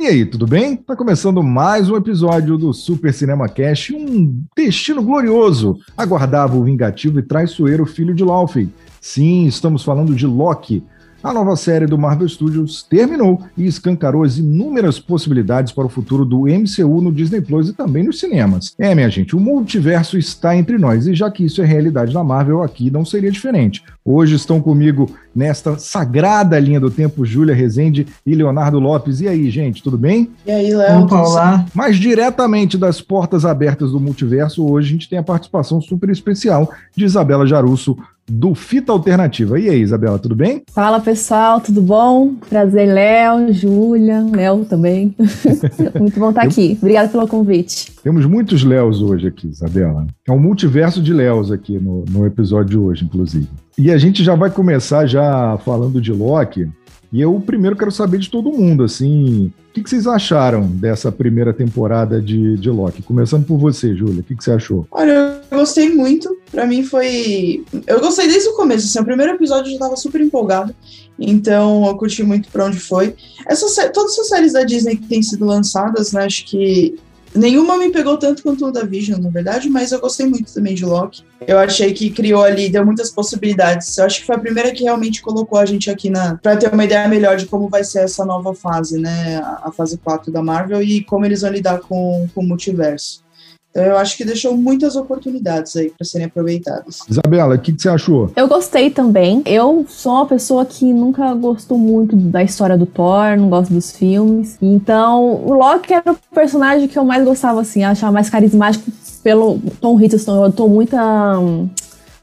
[0.00, 0.76] E aí, tudo bem?
[0.76, 7.18] Tá começando mais um episódio do Super Cinema Cast, um destino glorioso aguardava o vingativo
[7.18, 8.70] e traiçoeiro filho de Laufey.
[8.98, 10.82] Sim, estamos falando de Loki,
[11.22, 16.24] a nova série do Marvel Studios terminou e escancarou as inúmeras possibilidades para o futuro
[16.24, 18.74] do MCU no Disney Plus e também nos cinemas.
[18.78, 22.24] É, minha gente, o multiverso está entre nós e já que isso é realidade na
[22.24, 23.82] Marvel, aqui não seria diferente.
[24.04, 29.20] Hoje estão comigo nesta sagrada linha do tempo Júlia Rezende e Leonardo Lopes.
[29.20, 30.30] E aí, gente, tudo bem?
[30.46, 31.02] E aí, Léo?
[31.02, 31.66] Opa, olá.
[31.74, 36.70] Mas diretamente das portas abertas do multiverso, hoje a gente tem a participação super especial
[36.96, 37.96] de Isabela Jarusso,
[38.30, 39.58] do Fita Alternativa.
[39.58, 40.62] E aí, Isabela, tudo bem?
[40.72, 42.34] Fala pessoal, tudo bom?
[42.48, 45.14] Prazer, Léo, Júlia, Léo também.
[45.98, 46.78] Muito bom estar aqui.
[46.80, 47.92] Obrigada pelo convite.
[48.02, 50.06] Temos muitos Léos hoje aqui, Isabela.
[50.26, 53.48] É um multiverso de Léos aqui no, no episódio de hoje, inclusive.
[53.76, 56.68] E a gente já vai começar já falando de Loki.
[57.12, 61.10] E eu primeiro quero saber de todo mundo, assim, o que, que, vocês acharam dessa
[61.10, 63.02] primeira temporada de, de Loki?
[63.02, 64.86] Começando por você, Júlia, o que, que, você achou?
[64.90, 66.36] Olha, eu gostei muito.
[66.50, 67.64] Para mim foi.
[67.86, 68.86] Eu gostei desde o começo.
[68.86, 70.74] Assim, o primeiro episódio eu já tava super empolgado.
[71.18, 73.14] Então eu curti muito pra onde foi.
[73.46, 76.24] Essa, todas as séries da Disney que têm sido lançadas, né?
[76.24, 76.96] Acho que
[77.34, 80.74] Nenhuma me pegou tanto quanto o da Vision, na verdade, mas eu gostei muito também
[80.74, 81.22] de Loki.
[81.46, 83.96] Eu achei que criou ali, deu muitas possibilidades.
[83.96, 86.36] Eu acho que foi a primeira que realmente colocou a gente aqui na.
[86.36, 89.36] pra ter uma ideia melhor de como vai ser essa nova fase, né?
[89.62, 93.22] A fase 4 da Marvel e como eles vão lidar com, com o multiverso.
[93.70, 97.00] Então eu acho que deixou muitas oportunidades aí para serem aproveitadas.
[97.08, 98.30] Isabela, o que, que, você achou?
[98.34, 99.42] Eu gostei também.
[99.46, 103.92] Eu sou uma pessoa que nunca gostou muito da história do Thor, não gosto dos
[103.92, 104.58] filmes.
[104.60, 108.90] Então, o Loki era o personagem que eu mais gostava, assim, achava mais carismático
[109.22, 110.44] pelo Tom Hiddleston.
[110.44, 111.00] Eu dou muita.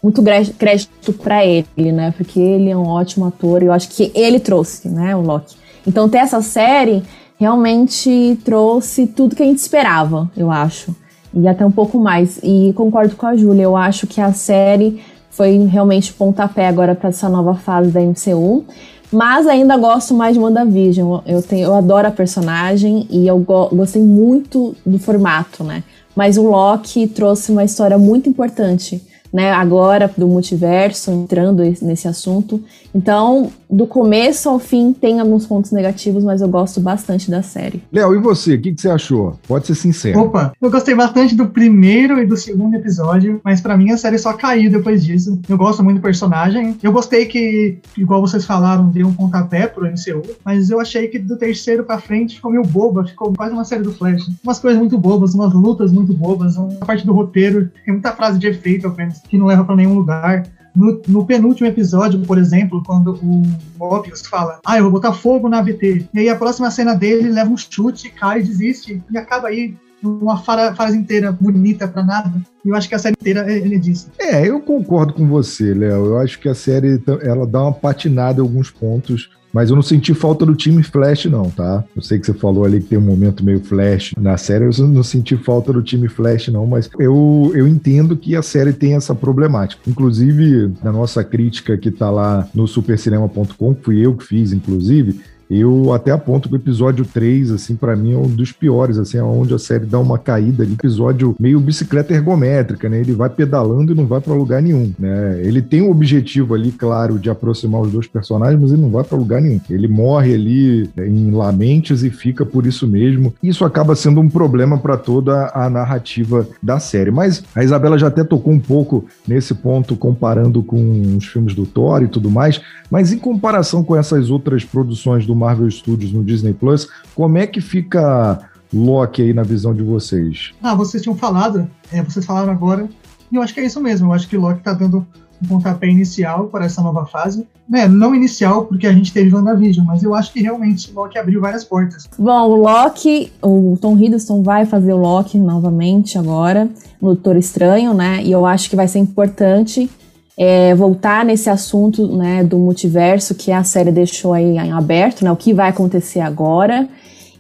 [0.04, 0.22] Muito
[0.58, 2.14] crédito para ele, né?
[2.16, 5.56] Porque ele é um ótimo ator e eu acho que ele trouxe, né, o Loki.
[5.88, 7.02] Então, ter essa série
[7.40, 10.96] realmente trouxe tudo que a gente esperava, eu acho
[11.38, 12.40] e até um pouco mais.
[12.44, 17.10] E concordo com a Júlia, eu acho que a série foi realmente pontapé agora para
[17.10, 18.66] essa nova fase da MCU.
[19.12, 21.22] Mas ainda gosto mais de WandaVision.
[21.26, 25.84] Eu, tenho, eu adoro a personagem e eu go gostei muito do formato, né?
[26.16, 29.02] Mas o Loki trouxe uma história muito importante
[29.32, 32.62] né, agora do multiverso, entrando nesse assunto.
[32.94, 37.84] Então, do começo ao fim tem alguns pontos negativos, mas eu gosto bastante da série.
[37.92, 38.56] Léo, e você?
[38.56, 39.38] O que, que, você achou?
[39.48, 40.22] Pode ser sincero.
[40.22, 44.18] Opa, eu gostei bastante do primeiro e do segundo episódio, mas para mim a série
[44.18, 45.40] só caiu depois disso.
[45.48, 46.78] Eu gosto muito do personagem.
[46.82, 51.20] Eu gostei que, igual vocês falaram, deu um pontapé pro MCU, mas eu achei que
[51.20, 54.30] do terceiro para frente ficou meio boba, ficou quase uma série do Flash.
[54.44, 58.40] Umas coisas muito bobas, umas lutas muito bobas, uma parte do roteiro, tem muita frase
[58.40, 58.88] de efeito
[59.28, 60.44] que não leva para nenhum lugar.
[60.76, 63.42] No, no, penúltimo episódio, por exemplo, quando o
[63.80, 67.30] Mobius fala, ah, eu vou botar fogo na VT, e aí a próxima cena dele
[67.30, 72.32] leva um chute, cai, desiste, e acaba aí uma fase inteira bonita para nada.
[72.64, 74.12] E eu acho que a série inteira ele disso.
[74.20, 76.06] É, eu concordo com você, Léo.
[76.06, 79.32] Eu acho que a série ela dá uma patinada em alguns pontos.
[79.54, 81.84] Mas eu não senti falta do time Flash, não, tá?
[81.96, 84.88] Eu sei que você falou ali que tem um momento meio Flash na série, eu
[84.88, 88.96] não senti falta do time Flash, não, mas eu, eu entendo que a série tem
[88.96, 89.82] essa problemática.
[89.88, 95.94] Inclusive, na nossa crítica que tá lá no supercinema.com, fui eu que fiz, inclusive, eu
[95.94, 99.24] até aponto que o episódio 3, assim, para mim é um dos piores, assim, é
[99.24, 103.00] onde a série dá uma caída ali, episódio meio bicicleta ergométrica, né?
[103.00, 105.40] Ele vai pedalando e não vai para lugar nenhum, né?
[105.44, 108.90] Ele tem o um objetivo ali, claro, de aproximar os dois personagens, mas ele não
[108.90, 109.62] vai para lugar nenhum.
[109.70, 113.34] Ele morre ali né, em lamentes e fica por isso mesmo.
[113.42, 117.12] Isso acaba sendo um problema para toda a narrativa da série.
[117.12, 121.66] Mas a Isabela já até tocou um pouco nesse ponto, comparando com os filmes do
[121.66, 126.24] Thor e tudo mais, mas em comparação com essas outras produções do Marvel Studios no
[126.24, 126.90] Disney Plus.
[127.16, 130.52] Como é que fica Loki aí na visão de vocês?
[130.62, 132.90] Ah, vocês tinham falado, é, vocês falaram agora,
[133.32, 134.08] e eu acho que é isso mesmo.
[134.08, 135.06] Eu acho que Loki tá dando
[135.42, 137.48] um pontapé inicial para essa nova fase.
[137.70, 141.42] Né, não inicial, porque a gente teve WandaVision, mas eu acho que realmente Loki abriu
[141.42, 142.08] várias portas.
[142.18, 146.70] Bom, o Loki, o Tom Hiddleston vai fazer o Loki novamente agora,
[147.02, 148.24] no Doutor Estranho, né?
[148.24, 149.90] E eu acho que vai ser importante
[150.38, 155.32] é, voltar nesse assunto né, do multiverso que a série deixou aí em aberto, né,
[155.32, 156.88] o que vai acontecer agora.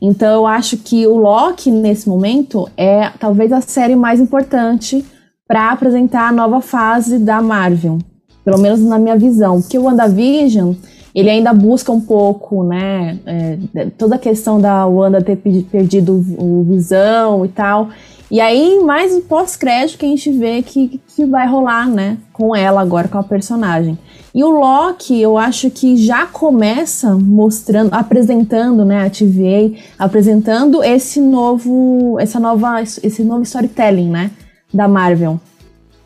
[0.01, 5.05] Então eu acho que o Loki, nesse momento, é talvez a série mais importante
[5.47, 7.99] para apresentar a nova fase da Marvel.
[8.43, 9.61] Pelo menos na minha visão.
[9.61, 10.73] Porque o WandaVision,
[11.13, 13.57] ele ainda busca um pouco, né, é,
[13.97, 17.89] toda a questão da Wanda ter perdido o Visão e tal.
[18.29, 22.55] E aí, mais o pós-crédito que a gente vê que, que vai rolar, né, com
[22.55, 23.97] ela agora, com a personagem.
[24.35, 31.21] E o Loki, eu acho que já começa mostrando, apresentando, né, a TVA, apresentando esse
[31.21, 34.31] novo, essa nova, esse novo storytelling, né,
[34.73, 35.39] da Marvel.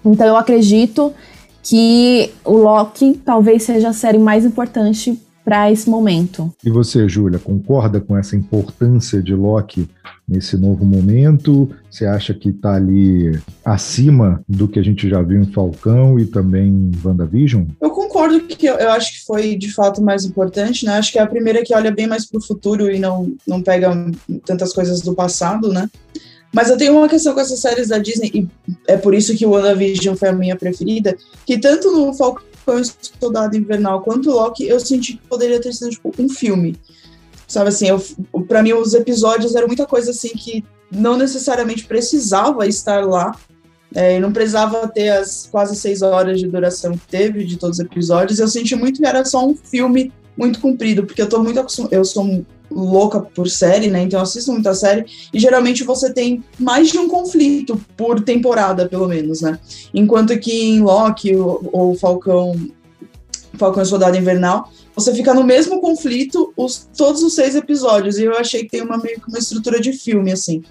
[0.05, 1.11] Então eu acredito
[1.63, 6.53] que o Loki talvez seja a série mais importante para esse momento.
[6.63, 9.89] E você, Júlia, concorda com essa importância de Loki
[10.31, 11.69] nesse novo momento?
[11.89, 16.25] Você acha que está ali acima do que a gente já viu em Falcão e
[16.25, 17.65] também em WandaVision?
[17.81, 20.93] Eu concordo que eu, acho que foi de fato mais importante, né?
[20.93, 23.61] Acho que é a primeira que olha bem mais para o futuro e não, não
[23.61, 23.91] pega
[24.45, 25.89] tantas coisas do passado, né?
[26.53, 28.47] Mas eu tenho uma questão com essas séries da Disney, e
[28.87, 32.81] é por isso que o WandaVision foi a minha preferida, que tanto no Falcão
[33.19, 36.77] Soldado Invernal quanto Loki, eu senti que poderia ter sido tipo, um filme.
[37.51, 38.01] Sabe assim, eu,
[38.47, 43.35] pra mim os episódios eram muita coisa assim que não necessariamente precisava estar lá.
[43.93, 47.85] É, não precisava ter as quase seis horas de duração que teve de todos os
[47.85, 48.39] episódios.
[48.39, 51.93] Eu senti muito que era só um filme muito comprido, porque eu tô muito acostumada.
[51.93, 54.01] Eu sou louca por série, né?
[54.03, 58.87] Então eu assisto muita série e geralmente você tem mais de um conflito por temporada,
[58.87, 59.59] pelo menos, né?
[59.93, 62.55] Enquanto que em Loki ou, ou Falcão
[63.55, 68.17] Falcão Soldado Invernal, você fica no mesmo conflito os, todos os seis episódios.
[68.17, 70.63] E eu achei que tem uma meio que uma estrutura de filme, assim.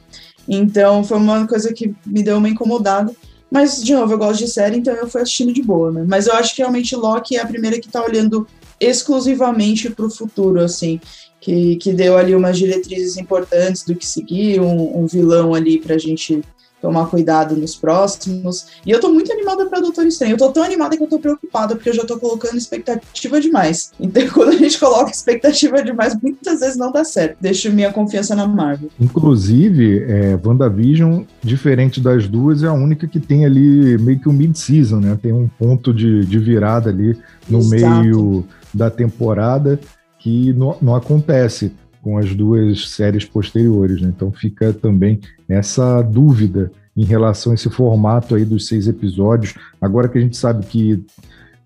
[0.49, 3.14] Então foi uma coisa que me deu uma incomodada.
[3.50, 6.05] Mas, de novo, eu gosto de série, então eu fui assistindo de boa, né?
[6.06, 8.46] Mas eu acho que realmente Loki é a primeira que tá olhando
[8.78, 11.00] exclusivamente para o futuro, assim
[11.40, 15.94] que, que deu ali umas diretrizes importantes do que seguir, um, um vilão ali para
[15.94, 16.43] a gente
[16.81, 18.67] tomar cuidado nos próximos.
[18.85, 20.35] E eu tô muito animada para Doutor Estranho.
[20.35, 23.93] Eu tô tão animada que eu tô preocupada, porque eu já tô colocando expectativa demais.
[24.00, 27.37] Então, quando a gente coloca expectativa demais, muitas vezes não dá certo.
[27.41, 28.91] Deixo minha confiança na Marvel.
[29.00, 34.33] Inclusive, é, WandaVision, diferente das duas, é a única que tem ali meio que um
[34.33, 35.19] mid-season, né?
[35.21, 37.19] Tem um ponto de, de virada ali
[37.49, 38.03] no Exato.
[38.03, 39.79] meio da temporada
[40.19, 44.00] que não, não acontece com as duas séries posteriores.
[44.00, 44.12] Né?
[44.14, 49.55] Então fica também essa dúvida em relação a esse formato aí dos seis episódios.
[49.81, 51.05] Agora que a gente sabe que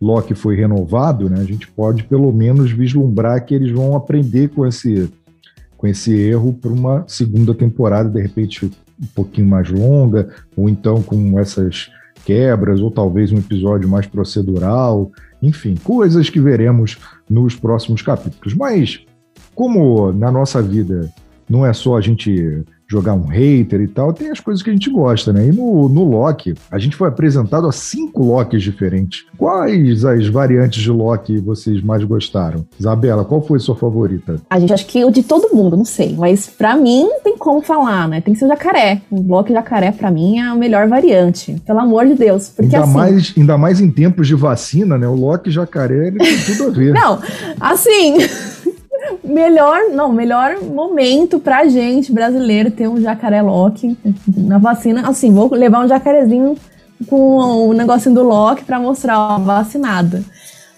[0.00, 4.66] Loki foi renovado, né, a gente pode pelo menos vislumbrar que eles vão aprender com
[4.66, 5.10] esse,
[5.76, 11.02] com esse erro para uma segunda temporada, de repente um pouquinho mais longa, ou então
[11.02, 11.90] com essas
[12.25, 15.10] quebras, ou talvez um episódio mais procedural.
[15.42, 16.98] Enfim, coisas que veremos
[17.28, 18.54] nos próximos capítulos.
[18.54, 19.04] Mas,
[19.54, 21.12] como na nossa vida
[21.48, 24.72] não é só a gente jogar um hater e tal, tem as coisas que a
[24.72, 25.46] gente gosta, né?
[25.46, 29.24] E no, no Loki, a gente foi apresentado a cinco Locks diferentes.
[29.36, 32.64] Quais as variantes de Loki vocês mais gostaram?
[32.78, 34.40] Isabela, qual foi a sua favorita?
[34.48, 37.36] A gente acha que o de todo mundo, não sei, mas para mim não tem
[37.36, 38.20] como falar, né?
[38.20, 39.00] Tem que ser o jacaré.
[39.10, 42.86] O Loki jacaré para mim é a melhor variante, pelo amor de Deus, porque ainda
[42.86, 45.08] assim, mais ainda mais em tempos de vacina, né?
[45.08, 46.92] O Loki jacaré ele tem tudo a ver.
[46.94, 47.18] não,
[47.58, 48.18] assim,
[49.24, 55.08] melhor, não, melhor momento pra gente brasileiro ter um jacaré Loki na vacina.
[55.08, 56.56] Assim, vou levar um jacarezinho
[57.06, 60.22] com o negocinho do Loki pra mostrar, ó, vacinada.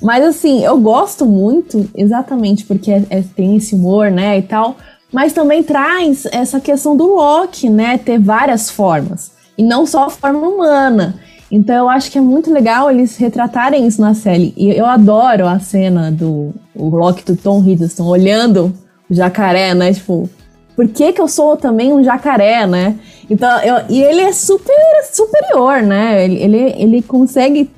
[0.01, 4.77] Mas assim, eu gosto muito, exatamente porque é, é, tem esse humor, né, e tal,
[5.13, 10.11] mas também traz essa questão do Loki, né, ter várias formas, e não só a
[10.11, 11.19] forma humana.
[11.51, 14.53] Então eu acho que é muito legal eles retratarem isso na série.
[14.57, 18.73] E eu adoro a cena do o Loki do Tom Hiddleston olhando
[19.09, 19.93] o jacaré, né?
[19.93, 20.29] Tipo,
[20.75, 22.97] por que, que eu sou também um jacaré, né?
[23.31, 24.75] Então, eu, e ele é super
[25.11, 26.25] superior, né?
[26.25, 27.71] Ele, ele, ele consegue,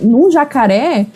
[0.00, 1.06] num jacaré,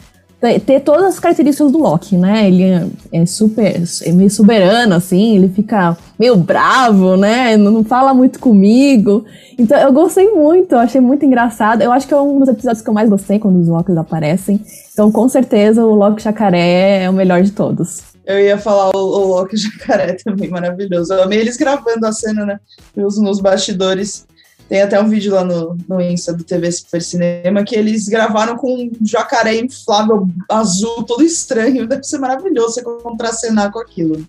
[0.64, 2.48] ter todas as características do Loki, né?
[2.48, 7.56] Ele é, é super, é meio soberano, assim, ele fica meio bravo, né?
[7.56, 9.24] Não fala muito comigo.
[9.58, 11.82] Então eu gostei muito, eu achei muito engraçado.
[11.82, 14.60] Eu acho que é um dos episódios que eu mais gostei quando os Locks aparecem.
[14.92, 18.02] Então, com certeza, o Loki Jacaré é o melhor de todos.
[18.24, 21.12] Eu ia falar o, o Loki Jacaré também, maravilhoso.
[21.12, 22.60] Eu amei eles gravando a cena, né?
[22.96, 24.26] Nos, nos bastidores.
[24.68, 28.56] Tem até um vídeo lá no, no Insta do TV Super Cinema que eles gravaram
[28.56, 31.87] com um jacaré inflável azul, todo estranho.
[31.88, 34.26] Deve ser maravilhoso você contracenar com aquilo.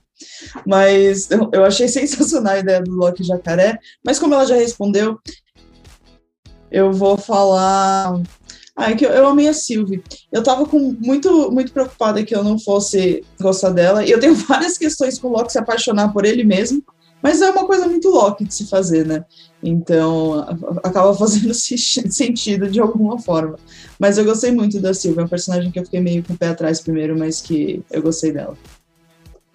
[0.65, 3.79] Mas eu, eu achei sensacional a ideia do Loki Jacaré.
[4.05, 5.19] Mas como ela já respondeu,
[6.71, 8.21] eu vou falar.
[8.75, 10.03] Ah, é que eu, eu amei a Sylvie.
[10.31, 14.05] Eu tava com muito, muito preocupada que eu não fosse gostar dela.
[14.05, 16.83] E eu tenho várias questões com o Loki se apaixonar por ele mesmo
[17.23, 19.25] Mas é uma coisa muito Loki de se fazer, né?
[19.67, 20.45] Então,
[20.81, 23.59] acaba fazendo sentido de alguma forma.
[23.99, 26.37] Mas eu gostei muito da Silvia, é um personagem que eu fiquei meio com o
[26.37, 28.55] pé atrás primeiro, mas que eu gostei dela.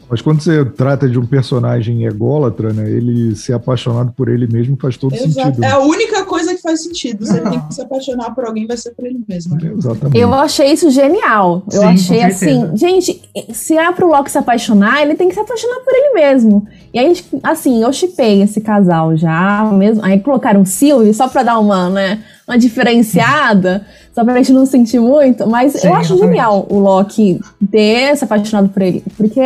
[0.08, 4.76] Mas quando você trata de um personagem ególatra, né, ele ser apaixonado por ele mesmo
[4.80, 5.32] faz todo Exato.
[5.32, 5.60] sentido.
[5.60, 5.68] Né?
[5.68, 7.24] É a única coisa que faz sentido.
[7.24, 9.56] Você tem que se apaixonar por alguém, vai ser por ele mesmo.
[9.56, 9.72] Né?
[9.76, 10.18] Exatamente.
[10.18, 11.64] Eu achei isso genial.
[11.72, 15.40] Eu Sim, achei assim, gente, se é pro Loki se apaixonar, ele tem que se
[15.40, 16.66] apaixonar por ele mesmo.
[16.92, 20.04] E aí, assim, eu chipei esse casal já, mesmo.
[20.04, 24.66] Aí colocaram o Silvio só pra dar uma, né, uma diferenciada só pra gente não
[24.66, 26.36] sentir muito, mas Sim, eu acho exatamente.
[26.36, 29.40] genial o Loki ter se apaixonado por ele, porque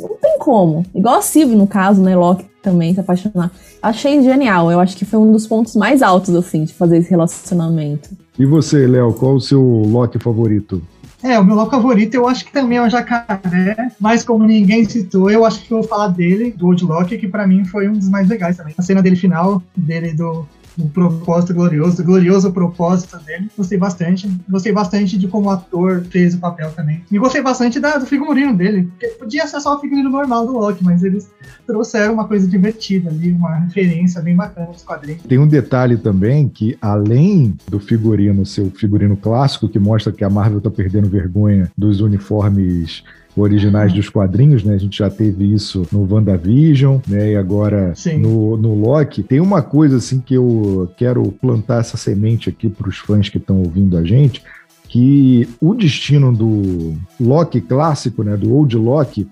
[0.00, 0.84] não tem como.
[0.94, 3.50] Igual a Sylvie, no caso, né, Loki também se apaixonar.
[3.82, 7.10] Achei genial, eu acho que foi um dos pontos mais altos, assim, de fazer esse
[7.10, 8.10] relacionamento.
[8.38, 10.82] E você, Léo, qual o seu Loki favorito?
[11.22, 14.84] É, o meu Loki favorito eu acho que também é o Jacaré, mas como ninguém
[14.84, 17.88] citou, eu acho que eu vou falar dele, do Old Loki, que para mim foi
[17.88, 18.74] um dos mais legais também.
[18.76, 20.46] A cena dele final, dele do
[20.78, 23.48] um propósito glorioso, glorioso propósito dele.
[23.56, 24.30] Gostei bastante.
[24.48, 27.02] Gostei bastante de como o ator fez o papel também.
[27.10, 28.84] E gostei bastante da, do figurino dele.
[28.84, 31.30] Porque podia ser só o figurino normal do Loki, mas eles
[31.66, 35.22] trouxeram uma coisa divertida ali, uma referência bem bacana dos quadrinhos.
[35.22, 40.24] Tem um detalhe também que, além do figurino ser o figurino clássico, que mostra que
[40.24, 43.02] a Marvel tá perdendo vergonha dos uniformes
[43.36, 44.74] originais dos quadrinhos, né?
[44.74, 47.32] A gente já teve isso no WandaVision, né?
[47.32, 49.22] E agora no, no Loki.
[49.22, 53.38] Tem uma coisa assim que eu quero plantar essa semente aqui para os fãs que
[53.38, 54.42] estão ouvindo a gente,
[54.88, 58.36] que o destino do Loki clássico, né?
[58.36, 59.28] Do Old Loki,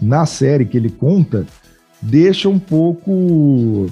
[0.00, 1.46] na série que ele conta,
[2.02, 3.88] deixa um pouco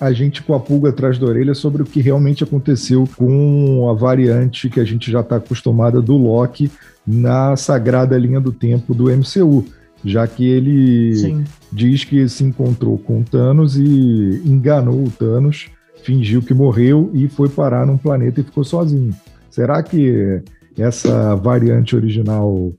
[0.00, 3.94] a gente com a pulga atrás da orelha sobre o que realmente aconteceu com a
[3.94, 6.70] variante que a gente já está acostumada do Loki
[7.06, 9.64] na sagrada linha do tempo do MCU,
[10.04, 11.44] já que ele Sim.
[11.72, 15.68] diz que se encontrou com Thanos e enganou o Thanos,
[16.02, 19.12] fingiu que morreu e foi parar num planeta e ficou sozinho.
[19.50, 20.40] Será que
[20.78, 22.72] essa variante original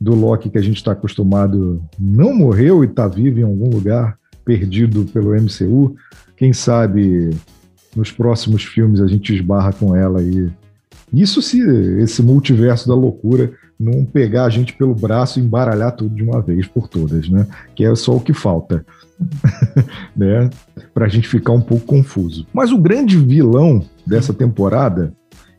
[0.00, 4.16] do Loki que a gente está acostumado não morreu e está vivo em algum lugar
[4.44, 5.96] perdido pelo MCU?
[6.36, 7.30] Quem sabe
[7.94, 10.50] nos próximos filmes a gente esbarra com ela aí.
[11.12, 11.60] Isso se
[12.00, 16.40] esse multiverso da loucura não pegar a gente pelo braço e embaralhar tudo de uma
[16.40, 17.46] vez por todas, né?
[17.74, 18.84] Que é só o que falta,
[20.16, 20.50] né?
[20.92, 22.46] Para a gente ficar um pouco confuso.
[22.52, 25.12] Mas o grande vilão dessa temporada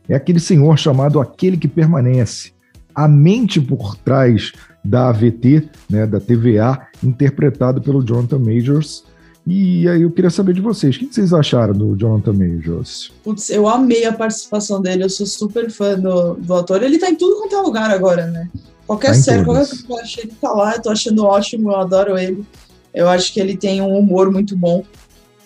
[0.08, 2.52] é aquele senhor chamado Aquele que Permanece,
[2.94, 4.52] a mente por trás
[4.84, 9.04] da AVT, né, da TVA, interpretado pelo Jonathan Majors,
[9.46, 13.12] e aí eu queria saber de vocês, o que vocês acharam do Jonathan Majors?
[13.22, 16.82] Putz, eu amei a participação dele, eu sou super fã do, do ator.
[16.82, 18.48] Ele tá em tudo quanto é lugar agora, né?
[18.86, 21.70] Qualquer tá série, qualquer coisa que eu achei, ele tá lá, eu tô achando ótimo,
[21.70, 22.44] eu adoro ele.
[22.92, 24.84] Eu acho que ele tem um humor muito bom.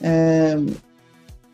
[0.01, 0.59] É,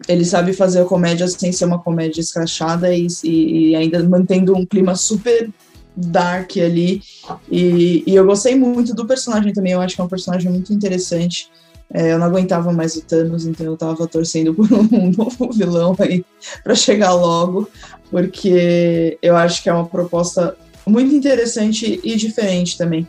[0.06, 4.64] ele sabe fazer comédia sem ser uma comédia escrachada e, e, e ainda mantendo um
[4.64, 5.50] clima super
[5.96, 7.02] dark ali.
[7.50, 10.72] E, e, eu gostei muito do personagem também, eu acho que é um personagem muito
[10.72, 11.50] interessante.
[11.92, 15.94] É, eu não aguentava mais o Thanos, então eu tava torcendo por um novo vilão
[15.98, 16.24] aí
[16.62, 17.68] para chegar logo,
[18.10, 23.06] porque eu acho que é uma proposta muito interessante e diferente também.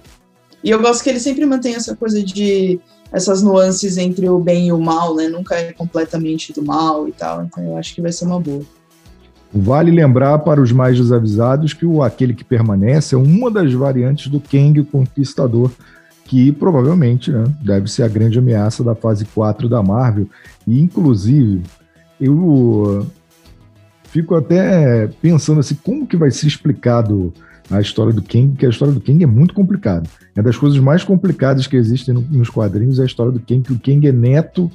[0.64, 2.80] E eu gosto que ele sempre mantém essa coisa de
[3.12, 5.28] essas nuances entre o bem e o mal, né?
[5.28, 7.44] Nunca é completamente do mal e tal.
[7.44, 8.64] Então eu acho que vai ser uma boa.
[9.54, 14.28] Vale lembrar para os mais desavisados que o aquele que permanece é uma das variantes
[14.28, 15.72] do Kang Conquistador
[16.28, 20.28] que provavelmente né, deve ser a grande ameaça da fase 4 da Marvel.
[20.68, 21.64] E, inclusive,
[22.20, 23.08] eu
[24.04, 27.34] fico até pensando assim, como que vai ser explicado
[27.72, 30.08] a história do Kang, que a história do Kang é muito complicada.
[30.36, 33.62] É das coisas mais complicadas que existem no, nos quadrinhos é a história do Kang,
[33.62, 34.70] que o Kang é neto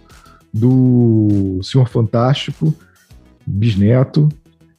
[0.53, 2.75] do Senhor Fantástico,
[3.47, 4.29] bisneto,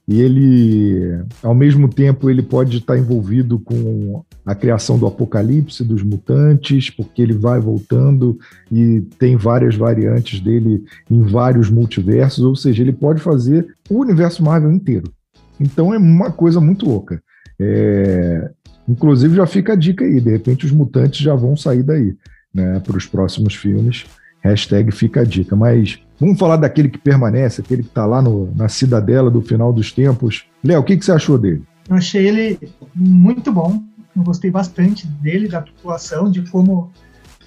[0.07, 6.03] e ele, ao mesmo tempo, ele pode estar envolvido com a criação do apocalipse dos
[6.03, 8.37] mutantes, porque ele vai voltando
[8.69, 14.43] e tem várias variantes dele em vários multiversos, ou seja, ele pode fazer o universo
[14.43, 15.09] Marvel inteiro.
[15.57, 17.23] Então é uma coisa muito louca.
[17.57, 18.51] É...
[18.87, 22.13] Inclusive já fica a dica aí, de repente os mutantes já vão sair daí,
[22.53, 24.05] né, para os próximos filmes.
[24.41, 25.55] Hashtag fica a dica.
[25.55, 29.73] Mas vamos falar daquele que permanece, aquele que está lá no, na cidadela do final
[29.73, 30.45] dos tempos.
[30.63, 31.63] Léo, o que, que você achou dele?
[31.89, 32.59] Eu achei ele
[32.95, 33.83] muito bom.
[34.15, 36.91] Eu gostei bastante dele, da atuação, de como,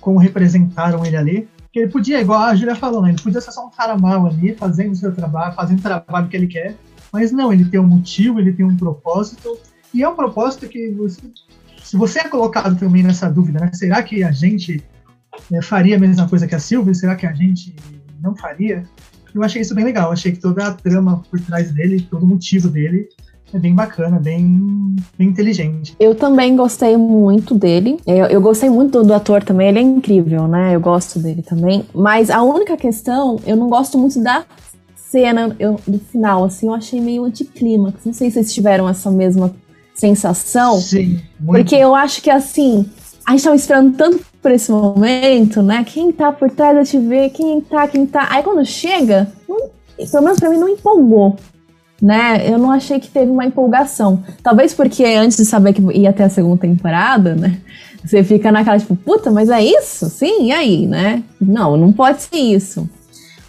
[0.00, 1.48] como representaram ele ali.
[1.74, 3.10] Ele podia, igual a Julia falou, né?
[3.10, 6.26] ele podia ser só um cara mal ali, fazendo o seu trabalho, fazendo o trabalho
[6.26, 6.74] que ele quer.
[7.12, 9.58] Mas não, ele tem um motivo, ele tem um propósito.
[9.92, 11.20] E é um propósito que, você,
[11.82, 13.70] se você é colocado também nessa dúvida, né?
[13.72, 14.82] Será que a gente
[15.52, 16.94] é, faria a mesma coisa que a Sylvie?
[16.94, 17.74] Será que a gente
[18.26, 18.84] não faria?
[19.34, 20.10] Eu achei isso bem legal.
[20.10, 23.08] Achei que toda a trama por trás dele, todo o motivo dele
[23.52, 25.94] é bem bacana, bem, bem inteligente.
[26.00, 27.98] Eu também gostei muito dele.
[28.06, 30.74] Eu, eu gostei muito do, do, ator também, ele é incrível, né?
[30.74, 31.84] Eu gosto dele também.
[31.94, 34.44] Mas a única questão, eu não gosto muito da
[34.94, 38.04] cena eu, do final, assim, eu achei meio anticlímax.
[38.04, 39.54] Não sei se vocês tiveram essa mesma
[39.94, 40.78] sensação.
[40.80, 41.20] Sim.
[41.38, 41.62] Muito.
[41.62, 42.84] Porque eu acho que assim,
[43.24, 45.82] a gente tava esperando tanto por esse momento, né?
[45.84, 48.28] Quem tá por trás da TV, quem tá, quem tá.
[48.30, 49.58] Aí quando chega, não,
[50.08, 51.34] pelo menos pra mim não empolgou.
[52.00, 52.48] Né?
[52.48, 54.22] Eu não achei que teve uma empolgação.
[54.44, 57.58] Talvez porque antes de saber que ia ter a segunda temporada, né?
[58.04, 60.08] Você fica naquela, tipo, puta, mas é isso?
[60.08, 61.24] Sim, e aí, né?
[61.40, 62.88] Não, não pode ser isso.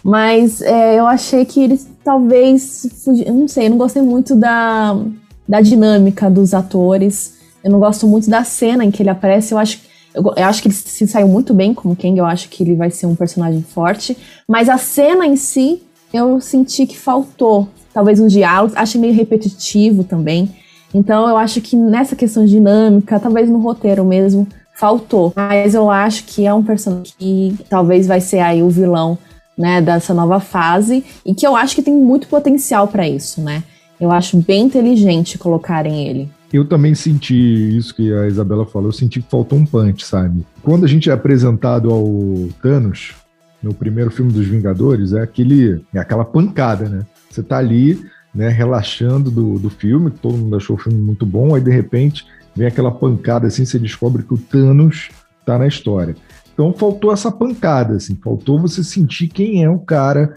[0.02, 3.06] Mas é, eu achei que eles talvez.
[3.24, 4.98] Eu não sei, eu não gostei muito da,
[5.46, 7.34] da dinâmica dos atores.
[7.62, 9.52] Eu não gosto muito da cena em que ele aparece.
[9.52, 9.78] Eu acho,
[10.14, 12.18] eu, eu acho que ele se saiu muito bem como Kang.
[12.18, 14.16] Eu acho que ele vai ser um personagem forte.
[14.48, 17.68] Mas a cena em si, eu senti que faltou.
[17.92, 18.74] Talvez um diálogo.
[18.76, 20.54] Achei meio repetitivo também.
[20.94, 25.32] Então eu acho que nessa questão dinâmica, talvez no roteiro mesmo, faltou.
[25.36, 29.18] Mas eu acho que é um personagem que talvez vai ser aí o vilão
[29.56, 33.64] né, dessa nova fase e que eu acho que tem muito potencial para isso, né?
[34.00, 36.30] Eu acho bem inteligente colocarem ele.
[36.52, 40.46] Eu também senti isso que a Isabela falou, eu senti que faltou um punch, sabe?
[40.62, 42.06] Quando a gente é apresentado ao
[42.62, 43.14] Thanos,
[43.62, 47.06] no primeiro filme dos Vingadores, é aquele é aquela pancada, né?
[47.28, 48.02] Você tá ali,
[48.34, 52.26] né, relaxando do, do filme, todo mundo achou o filme muito bom, aí de repente
[52.54, 55.10] vem aquela pancada assim, você descobre que o Thanos
[55.44, 56.16] tá na história.
[56.54, 60.36] Então faltou essa pancada, assim, faltou você sentir quem é o cara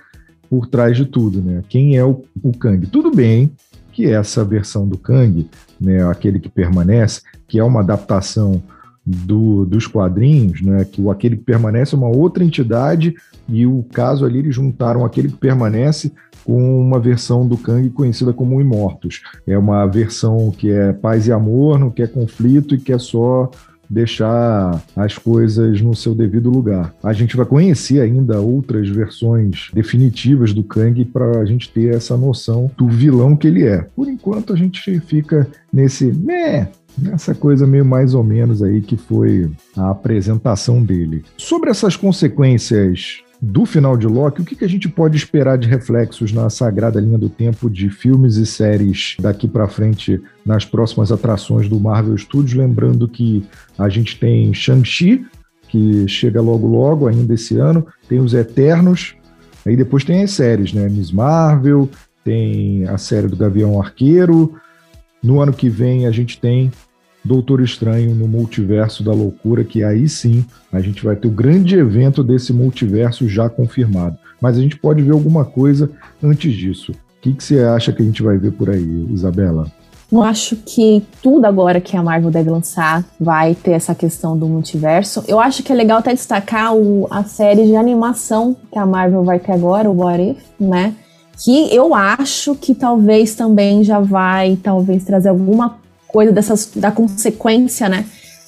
[0.49, 1.63] por trás de tudo, né?
[1.69, 2.85] Quem é o, o Kang.
[2.87, 3.51] Tudo bem
[3.93, 5.49] que essa versão do Kang,
[5.81, 8.61] né, aquele que permanece, que é uma adaptação
[9.05, 13.15] do, dos quadrinhos, né, que o aquele que permanece é uma outra entidade
[13.49, 16.13] e o caso ali eles juntaram aquele que permanece
[16.45, 19.21] com uma versão do Kang conhecida como Imortos.
[19.45, 23.49] É uma versão que é paz e amor, não quer conflito e quer só
[23.91, 26.93] deixar as coisas no seu devido lugar.
[27.03, 32.15] A gente vai conhecer ainda outras versões definitivas do Kang para a gente ter essa
[32.15, 33.85] noção do vilão que ele é.
[33.95, 38.95] Por enquanto a gente fica nesse meh, nessa coisa meio mais ou menos aí que
[38.95, 41.23] foi a apresentação dele.
[41.37, 45.67] Sobre essas consequências do final de Loki, o que, que a gente pode esperar de
[45.67, 51.11] reflexos na sagrada linha do tempo de filmes e séries daqui para frente nas próximas
[51.11, 52.53] atrações do Marvel Studios?
[52.53, 53.43] Lembrando que
[53.79, 55.25] a gente tem Shang-Chi,
[55.67, 59.15] que chega logo logo, ainda esse ano, tem os Eternos,
[59.65, 60.87] aí depois tem as séries, né?
[60.87, 61.89] Miss Marvel,
[62.23, 64.53] tem a série do Gavião Arqueiro.
[65.23, 66.71] No ano que vem a gente tem
[67.23, 71.75] Doutor Estranho no Multiverso da Loucura, que aí sim a gente vai ter o grande
[71.75, 74.17] evento desse multiverso já confirmado.
[74.41, 75.89] Mas a gente pode ver alguma coisa
[76.23, 76.91] antes disso.
[76.91, 79.71] O que, que você acha que a gente vai ver por aí, Isabela?
[80.11, 84.45] Eu acho que tudo agora que a Marvel deve lançar vai ter essa questão do
[84.45, 85.23] multiverso.
[85.25, 89.23] Eu acho que é legal até destacar o, a série de animação que a Marvel
[89.23, 90.93] vai ter agora, o What If, né?
[91.41, 95.77] Que eu acho que talvez também já vai talvez trazer alguma
[96.11, 98.05] coisa dessas, da consequência, né,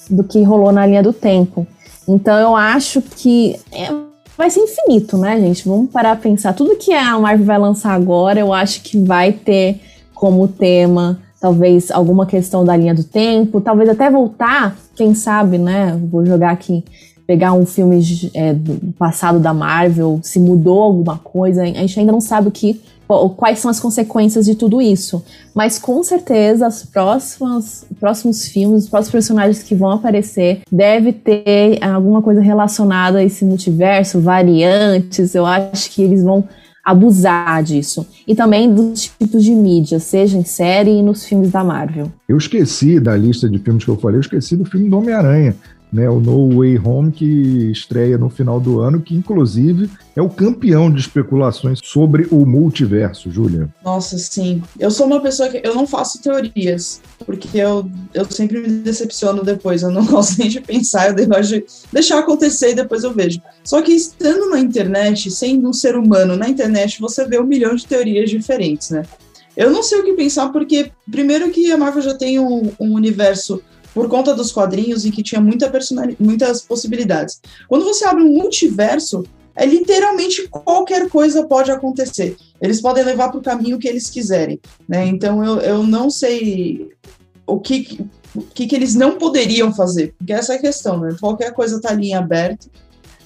[0.08, 1.66] do que rolou na linha do tempo.
[2.06, 3.88] Então eu acho que é,
[4.36, 5.66] vai ser infinito, né, gente?
[5.66, 6.52] Vamos parar a pensar.
[6.52, 9.80] Tudo que a Marvel vai lançar agora, eu acho que vai ter
[10.14, 15.94] como tema talvez alguma questão da linha do tempo, talvez até voltar, quem sabe, né?
[16.10, 16.82] Vou jogar aqui,
[17.26, 18.00] pegar um filme
[18.32, 22.50] é, do passado da Marvel, se mudou alguma coisa, a gente ainda não sabe o
[22.50, 22.80] que
[23.36, 25.24] quais são as consequências de tudo isso.
[25.54, 31.82] Mas com certeza os próximos, próximos filmes, os próximos personagens que vão aparecer deve ter
[31.82, 35.34] alguma coisa relacionada a esse multiverso, variantes.
[35.34, 36.44] Eu acho que eles vão
[36.84, 38.06] abusar disso.
[38.28, 42.12] E também dos tipos de mídia, seja em série e nos filmes da Marvel.
[42.28, 45.56] Eu esqueci da lista de filmes que eu falei, eu esqueci do filme do Homem-Aranha
[45.94, 50.28] né, o No Way Home, que estreia no final do ano, que inclusive é o
[50.28, 53.68] campeão de especulações sobre o multiverso, Júlia.
[53.84, 54.60] Nossa, sim.
[54.76, 59.44] Eu sou uma pessoa que eu não faço teorias, porque eu, eu sempre me decepciono
[59.44, 63.14] depois, eu não gosto nem de pensar, eu gosto de deixar acontecer e depois eu
[63.14, 63.40] vejo.
[63.62, 67.72] Só que estando na internet, sendo um ser humano na internet, você vê um milhão
[67.76, 69.04] de teorias diferentes, né?
[69.56, 72.94] Eu não sei o que pensar, porque primeiro que a Marvel já tem um, um
[72.94, 73.62] universo
[73.94, 75.72] por conta dos quadrinhos e que tinha muita
[76.18, 77.40] muitas possibilidades.
[77.68, 82.36] Quando você abre um multiverso, é literalmente qualquer coisa pode acontecer.
[82.60, 84.60] Eles podem levar para o caminho que eles quiserem.
[84.88, 85.06] Né?
[85.06, 86.90] Então eu, eu não sei
[87.46, 88.04] o que,
[88.52, 91.14] que, que eles não poderiam fazer, porque essa é a questão, né?
[91.20, 92.68] Qualquer coisa está ali em aberto.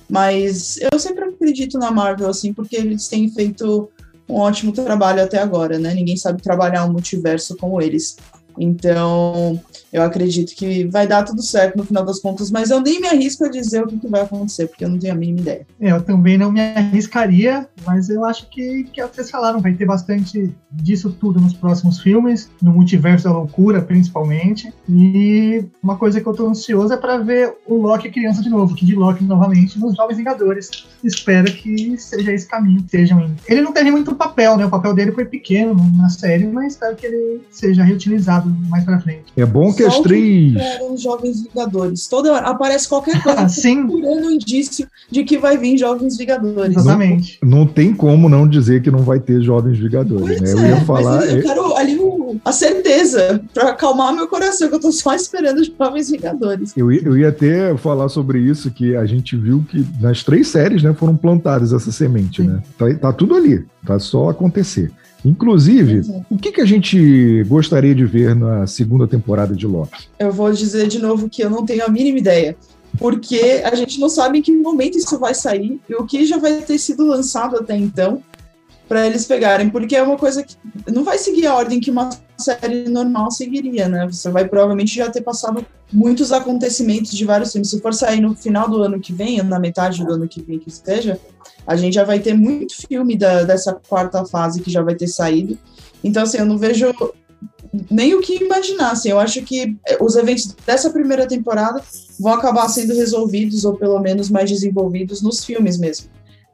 [0.08, 3.90] Mas eu sempre acredito na Marvel, assim, porque eles têm feito
[4.28, 5.94] um ótimo trabalho até agora, né?
[5.94, 8.16] Ninguém sabe trabalhar um multiverso como eles.
[8.58, 9.60] Então,
[9.92, 13.08] eu acredito que vai dar tudo certo no final das contas, mas eu nem me
[13.08, 15.66] arrisco a dizer o que, que vai acontecer, porque eu não tenho a mínima ideia.
[15.80, 19.30] É, eu também não me arriscaria, mas eu acho que, que é o que vocês
[19.30, 24.72] falaram, vai ter bastante disso tudo nos próximos filmes, no Multiverso da Loucura, principalmente.
[24.88, 28.74] E uma coisa que eu tô ansioso é para ver o Loki criança de novo,
[28.74, 30.86] que de Loki novamente nos Jovens Vingadores.
[31.02, 33.34] Espero que seja esse caminho sejam.
[33.46, 34.66] Ele não teve muito papel, né?
[34.66, 38.98] O papel dele foi pequeno na série, mas espero que ele seja reutilizado mais pra
[39.00, 39.24] frente.
[39.36, 40.56] É bom que as três.
[40.56, 42.06] Eram Jovens Vingadores.
[42.06, 43.86] Toda hora aparece qualquer coisa Sim.
[43.86, 46.76] procurando um indício de que vai vir Jovens Vingadores.
[46.76, 47.38] Exatamente.
[47.42, 50.60] Não tem como não dizer que não vai ter Jovens Vingadores, Pois né?
[50.60, 51.16] Eu é, ia falar.
[51.16, 51.94] mas eu é- quero ali
[52.44, 56.72] a certeza pra acalmar meu coração, que eu tô só esperando os Jovens Vingadores.
[56.76, 60.48] Eu, ia- eu ia até falar sobre isso, que a gente viu que nas três
[60.48, 62.48] séries né, foram plantadas essa semente, Sim.
[62.48, 62.62] né?
[62.76, 64.90] Tá, tá tudo ali, tá só acontecer.
[65.24, 70.08] Inclusive, o que, que a gente gostaria de ver na segunda temporada de Loki?
[70.18, 72.56] Eu vou dizer de novo que eu não tenho a mínima ideia.
[72.98, 76.38] Porque a gente não sabe em que momento isso vai sair e o que já
[76.38, 78.22] vai ter sido lançado até então
[78.88, 79.68] para eles pegarem.
[79.68, 80.56] Porque é uma coisa que
[80.90, 84.06] não vai seguir a ordem que uma série normal seguiria, né?
[84.10, 87.70] Você vai provavelmente já ter passado muitos acontecimentos de vários filmes.
[87.70, 90.42] Se for sair no final do ano que vem, ou na metade do ano que
[90.42, 91.18] vem que esteja,
[91.66, 95.08] a gente já vai ter muito filme da- dessa quarta fase que já vai ter
[95.08, 95.58] saído.
[96.02, 96.92] Então, assim, eu não vejo
[97.90, 98.92] nem o que imaginar.
[98.92, 101.82] Assim, eu acho que eh, os eventos dessa primeira temporada
[102.18, 106.08] vão acabar sendo resolvidos, ou pelo menos mais desenvolvidos, nos filmes mesmo.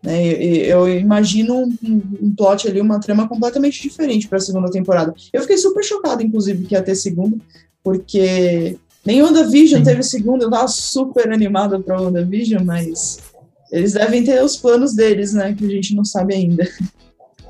[0.05, 0.27] Né?
[0.27, 5.15] Eu, eu imagino um, um plot ali, uma trama completamente diferente para a segunda temporada.
[5.33, 7.37] Eu fiquei super chocada, inclusive, que ia ter segunda,
[7.83, 9.85] porque nem WandaVision Sim.
[9.85, 13.19] teve segunda, eu tava super animada para WandaVision, mas
[13.73, 15.55] eles devem ter os planos deles, né?
[15.55, 16.69] Que a gente não sabe ainda.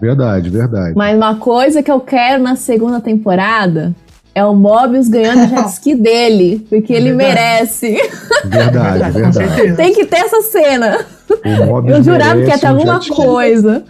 [0.01, 0.95] Verdade, verdade.
[0.97, 3.95] Mas uma coisa que eu quero na segunda temporada
[4.35, 7.35] é o Mobius ganhando o jet ski dele, porque ele Verdade.
[7.35, 7.97] merece.
[8.45, 9.35] Verdade, Com verdade.
[9.35, 9.77] certeza.
[9.77, 11.07] Tem que ter essa cena.
[11.45, 13.85] O Mobius Eu jurava que ia ter um alguma coisa.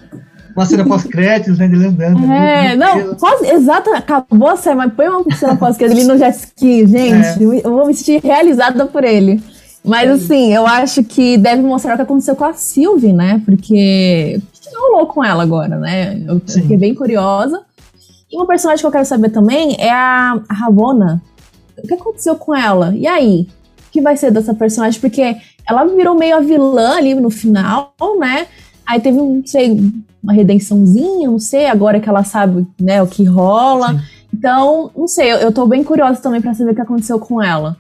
[0.54, 1.66] Uma cena pós-créditos, né?
[1.66, 2.33] Dele andando.
[2.33, 6.16] É, não, quase, exato, acabou a série, mas põe uma cena pós que ele no
[6.16, 7.42] jet ski, gente.
[7.42, 9.42] Eu vou me sentir realizada por ele.
[9.85, 13.42] Mas assim, eu acho que deve mostrar o que aconteceu com a Sylvie, né?
[13.44, 16.22] Porque o que rolou com ela agora, né?
[16.26, 16.62] Eu Sim.
[16.62, 17.61] fiquei bem curiosa.
[18.35, 21.23] E uma personagem que eu quero saber também é a a Ravonna.
[21.79, 22.92] O que aconteceu com ela?
[22.97, 23.47] E aí?
[23.87, 25.01] O que vai ser dessa personagem?
[25.01, 25.37] Porque
[25.68, 28.49] ela virou meio a vilã ali no final, né?
[28.85, 29.81] Aí teve, um, não sei,
[30.20, 33.92] uma redençãozinha, não sei, agora que ela sabe, né, o que rola.
[33.92, 34.01] Sim.
[34.35, 37.40] Então, não sei, eu, eu tô bem curiosa também pra saber o que aconteceu com
[37.40, 37.77] ela.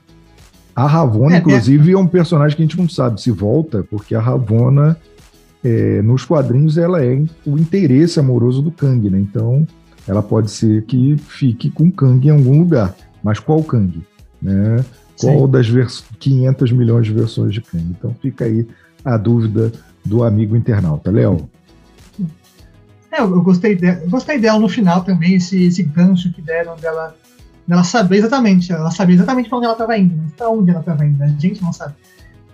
[0.74, 4.14] A Ravonna, É, inclusive, é um personagem que a gente não sabe se volta, porque
[4.14, 4.96] a Ravonna,
[5.64, 9.18] é, nos quadrinhos, ela é o interesse amoroso do Kang, né?
[9.18, 9.66] Então,
[10.06, 12.94] ela pode ser que fique com Kang em algum lugar.
[13.22, 14.02] Mas qual Kang?
[14.42, 14.84] Né?
[15.18, 15.50] Qual Sim.
[15.50, 17.84] das vers- 500 milhões de versões de Kang?
[17.90, 18.66] Então, fica aí
[19.04, 19.72] a dúvida
[20.04, 21.10] do amigo internauta.
[21.10, 21.48] Léo,
[23.10, 26.74] É, eu gostei, de, eu gostei dela no final também, esse, esse gancho que deram
[26.76, 27.14] dela,
[27.66, 30.80] dela saber exatamente, ela sabia exatamente pra onde ela estava indo, mas pra onde ela
[30.80, 31.94] estava indo, a gente não sabe.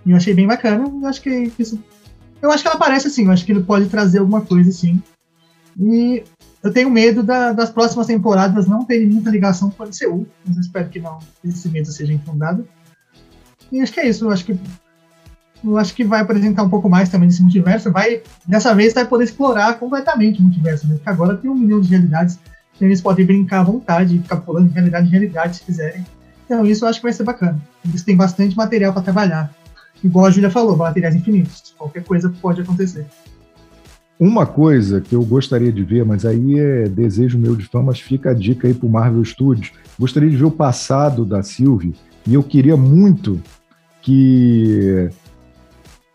[0.05, 1.79] E eu achei bem bacana, eu acho que isso.
[2.41, 5.01] Eu acho que ela parece assim, eu acho que ele pode trazer alguma coisa assim.
[5.79, 6.23] E
[6.63, 10.55] eu tenho medo da- das próximas temporadas não terem muita ligação com o MCU, mas
[10.55, 12.67] eu espero que não, esse medo seja infundado.
[13.71, 14.59] E acho que é isso, eu acho que
[15.63, 17.91] eu acho que vai apresentar um pouco mais também desse multiverso.
[17.91, 20.95] Vai, dessa vez, vai poder explorar completamente o multiverso, né?
[20.95, 22.39] Porque agora tem um milhão de realidades.
[22.79, 26.03] e Eles podem brincar à vontade, ficar pulando de realidade em realidade se quiserem.
[26.45, 27.61] Então, isso eu acho que vai ser bacana.
[27.87, 29.53] Eles têm bastante material para trabalhar.
[30.03, 31.75] Igual a Júlia falou, materiais infinitos.
[31.77, 33.05] Qualquer coisa pode acontecer.
[34.21, 37.99] Uma coisa que eu gostaria de ver, mas aí é desejo meu de fã, mas
[37.99, 39.71] fica a dica aí pro Marvel Studios.
[39.99, 41.95] Gostaria de ver o passado da Sylvie
[42.27, 43.41] e eu queria muito
[43.99, 45.09] que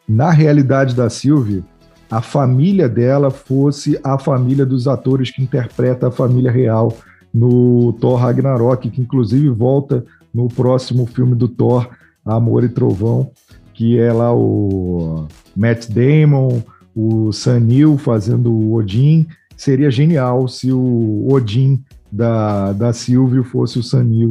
[0.08, 1.64] na realidade da Sylvie
[2.08, 6.96] a família dela fosse a família dos atores que interpreta a família real
[7.34, 11.88] no Thor Ragnarok, que inclusive volta no próximo filme do Thor,
[12.24, 13.32] Amor e Trovão,
[13.74, 16.62] que é lá o Matt Damon,
[16.96, 19.26] o Sanil fazendo o Odin.
[19.54, 24.30] Seria genial se o Odin da, da Sylvie fosse o Sanil,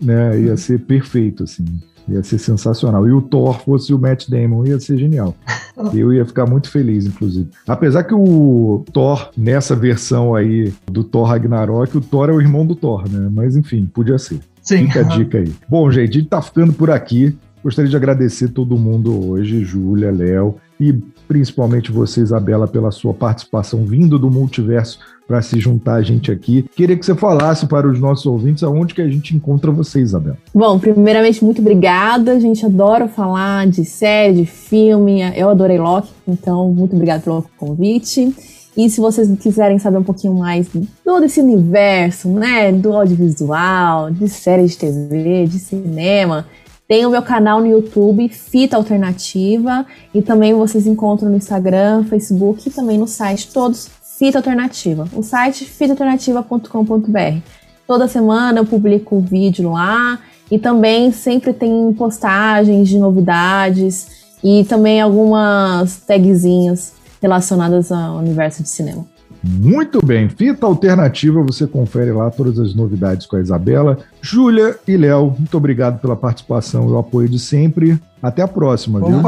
[0.00, 0.40] né?
[0.40, 1.64] Ia ser perfeito, assim.
[2.08, 3.06] Ia ser sensacional.
[3.06, 5.36] E o Thor fosse o Matt Damon, ia ser genial.
[5.94, 7.48] Eu ia ficar muito feliz, inclusive.
[7.66, 12.66] Apesar que o Thor, nessa versão aí do Thor Ragnarok, o Thor é o irmão
[12.66, 13.30] do Thor, né?
[13.32, 14.40] Mas enfim, podia ser.
[14.62, 14.86] Sim.
[14.86, 15.52] Fica a dica aí.
[15.68, 17.36] Bom, gente, a gente tá ficando por aqui.
[17.62, 20.92] Gostaria de agradecer todo mundo hoje, Júlia, Léo e
[21.28, 26.66] principalmente você, Isabela, pela sua participação vindo do multiverso para se juntar a gente aqui.
[26.74, 30.36] Queria que você falasse para os nossos ouvintes aonde que a gente encontra você, Isabela.
[30.52, 32.32] Bom, primeiramente, muito obrigada.
[32.32, 35.20] A gente adora falar de série, de filme.
[35.36, 38.34] Eu adorei Loki, então muito obrigada pelo convite.
[38.76, 44.10] E se vocês quiserem saber um pouquinho mais de todo esse universo, né, do audiovisual,
[44.10, 46.46] de séries de TV, de cinema,
[46.92, 52.68] tem o meu canal no YouTube, Fita Alternativa, e também vocês encontram no Instagram, Facebook
[52.68, 55.08] e também no site, todos Fita Alternativa.
[55.14, 57.38] O site fitaalternativa.com.br.
[57.86, 60.18] Toda semana eu publico um vídeo lá
[60.50, 68.68] e também sempre tem postagens de novidades e também algumas tagzinhas relacionadas ao universo de
[68.68, 69.11] cinema.
[69.44, 73.98] Muito bem, Fita Alternativa, você confere lá todas as novidades com a Isabela.
[74.20, 78.00] Júlia e Léo, muito obrigado pela participação e o apoio de sempre.
[78.22, 79.18] Até a próxima, viu?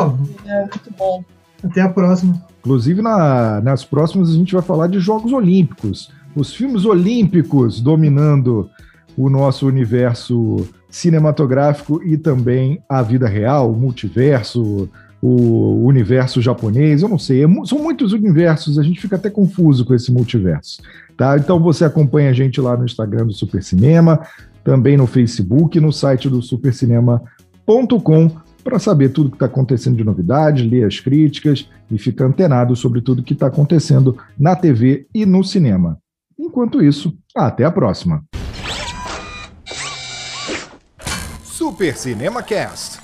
[0.47, 1.25] É, muito bom.
[1.65, 2.41] Até a próxima.
[2.61, 6.13] Inclusive, na, nas próximas, a gente vai falar de Jogos Olímpicos.
[6.37, 8.71] Os filmes olímpicos dominando
[9.17, 14.89] o nosso universo cinematográfico e também a vida real, o multiverso,
[15.27, 19.83] o universo japonês, eu não sei, é, são muitos universos, a gente fica até confuso
[19.83, 20.83] com esse multiverso,
[21.17, 21.39] tá?
[21.39, 24.21] Então você acompanha a gente lá no Instagram do Super Cinema,
[24.63, 28.31] também no Facebook, no site do supercinema.com
[28.63, 33.01] para saber tudo que está acontecendo de novidade, ler as críticas e ficar antenado sobre
[33.01, 35.99] tudo que está acontecendo na TV e no cinema.
[36.39, 38.23] Enquanto isso, até a próxima.
[41.45, 43.04] Super Cinema Cast